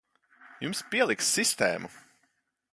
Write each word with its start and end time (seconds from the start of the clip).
Jums 0.67 0.81
pieliks 0.95 1.29
sistēmu. 1.37 1.95